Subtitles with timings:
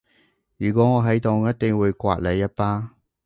[0.57, 2.95] 如果我喺度我一定會摑你一巴